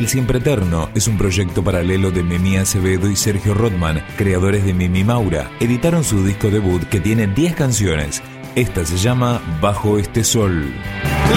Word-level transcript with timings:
El 0.00 0.08
Siempre 0.08 0.38
Eterno 0.38 0.88
es 0.94 1.08
un 1.08 1.18
proyecto 1.18 1.62
paralelo 1.62 2.10
de 2.10 2.22
Mimi 2.22 2.56
Acevedo 2.56 3.10
y 3.10 3.16
Sergio 3.16 3.52
Rodman, 3.52 4.02
creadores 4.16 4.64
de 4.64 4.72
Mimi 4.72 5.04
Maura. 5.04 5.50
Editaron 5.60 6.04
su 6.04 6.24
disco 6.24 6.48
debut 6.48 6.82
que 6.84 7.00
tiene 7.00 7.26
10 7.26 7.54
canciones. 7.54 8.22
Esta 8.54 8.86
se 8.86 8.96
llama 8.96 9.42
Bajo 9.60 9.98
este 9.98 10.24
Sol. 10.24 10.72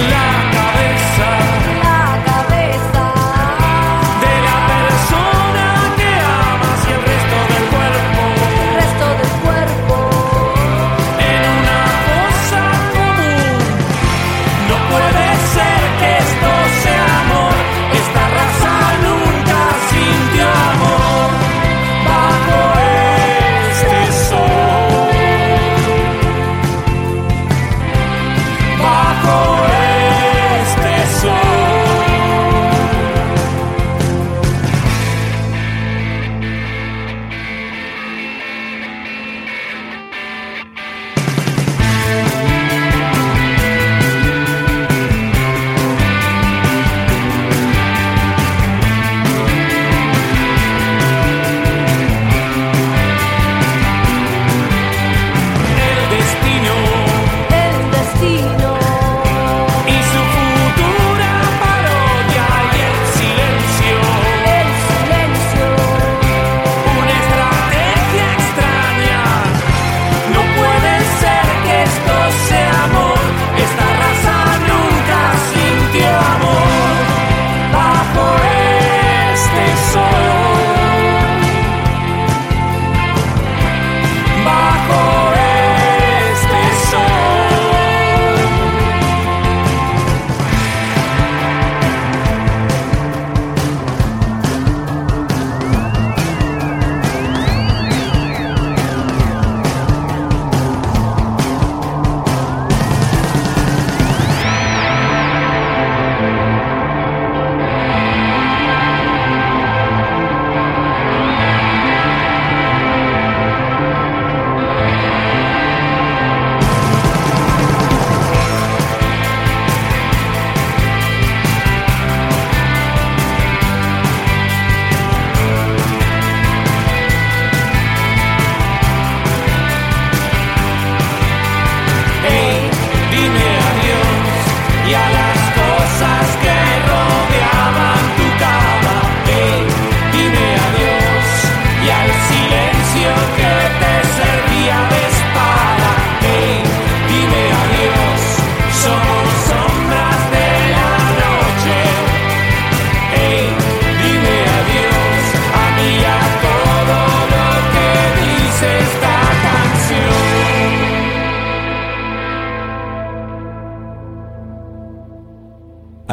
La 0.09 0.49
cabeza 0.53 1.62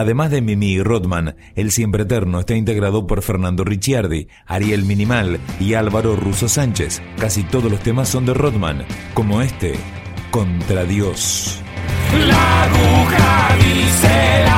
Además 0.01 0.31
de 0.31 0.41
Mimi 0.41 0.69
y 0.69 0.83
Rodman, 0.83 1.37
el 1.55 1.71
Siempre 1.71 2.05
Eterno 2.05 2.41
está 2.41 2.55
integrado 2.55 3.07
por 3.07 3.21
Fernando 3.21 3.65
Ricciardi, 3.65 4.29
Ariel 4.47 4.87
Minimal 4.87 5.39
y 5.61 5.75
Álvaro 5.75 6.17
Russo 6.17 6.49
Sánchez. 6.49 7.03
Casi 7.19 7.43
todos 7.43 7.71
los 7.71 7.81
temas 7.81 8.09
son 8.09 8.25
de 8.25 8.33
Rodman, 8.33 8.87
como 9.13 9.43
este, 9.43 9.75
Contra 10.31 10.85
Dios. 10.85 11.61
La 12.27 12.63
aguja 12.63 13.57
dice 13.59 14.50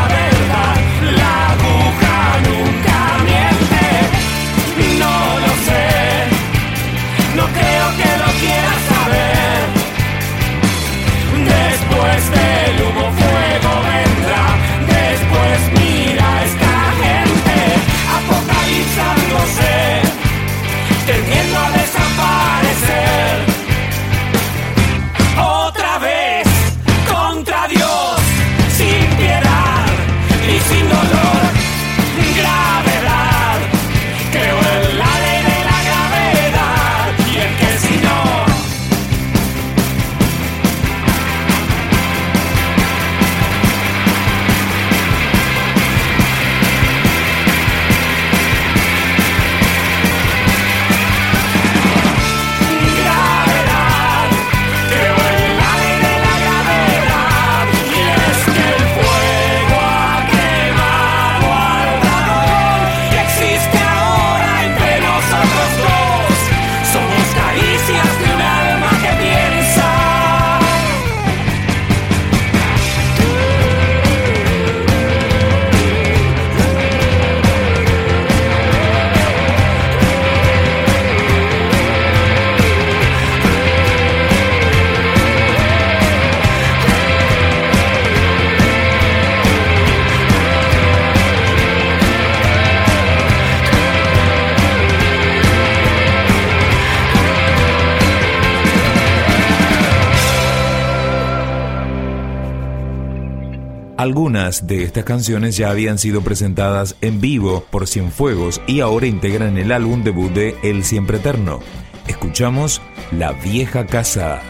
Algunas 104.02 104.66
de 104.66 104.82
estas 104.82 105.04
canciones 105.04 105.56
ya 105.56 105.70
habían 105.70 105.96
sido 105.96 106.22
presentadas 106.22 106.96
en 107.02 107.20
vivo 107.20 107.64
por 107.70 107.86
Cienfuegos 107.86 108.60
y 108.66 108.80
ahora 108.80 109.06
integran 109.06 109.56
el 109.58 109.70
álbum 109.70 110.02
debut 110.02 110.32
de 110.32 110.56
El 110.64 110.82
Siempre 110.82 111.18
Eterno. 111.18 111.60
Escuchamos 112.08 112.82
La 113.12 113.30
Vieja 113.30 113.86
Casa. 113.86 114.42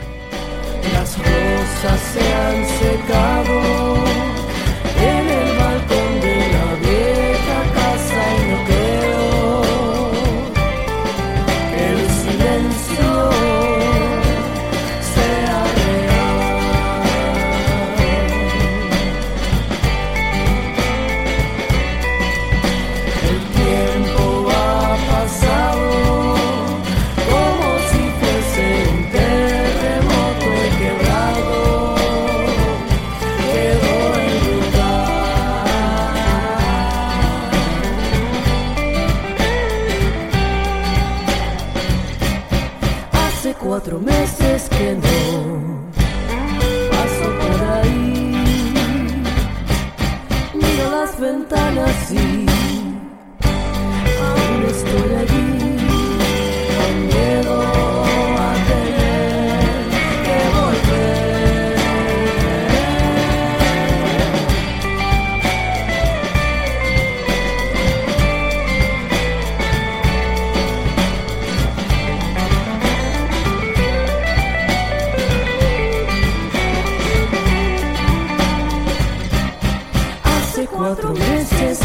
Las 0.94 1.18
rosas 1.18 2.00
se 2.14 2.32
han 2.32 2.64
secado. 2.64 3.91
cuatro 43.82 43.98
meses 43.98 44.68
que 44.68 44.94
no. 44.94 45.21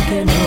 can 0.08 0.47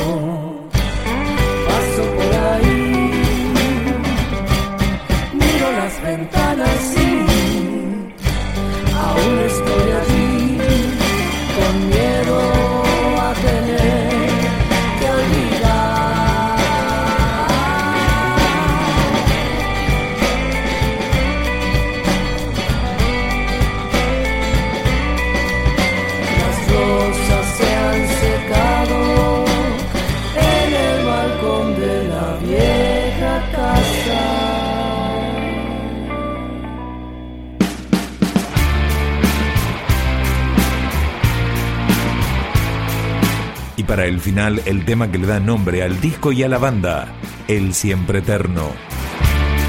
para 43.91 44.07
el 44.07 44.21
final 44.21 44.63
el 44.67 44.85
tema 44.85 45.11
que 45.11 45.19
le 45.19 45.27
da 45.27 45.41
nombre 45.41 45.83
al 45.83 46.01
disco 46.01 46.31
y 46.31 46.45
a 46.45 46.49
la 46.49 46.59
banda, 46.59 47.09
El 47.49 47.75
Siempre 47.75 48.21
Eterno. 48.21 48.71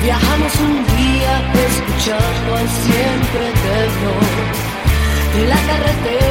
Viajamos 0.03 0.53
un 0.59 0.75
día 0.95 1.51
escuchando 1.55 2.55
al 2.55 2.69
Siempre 2.69 3.49
Eterno 3.49 4.11
de 5.33 5.47
la 5.47 5.55
carretera. 5.55 6.30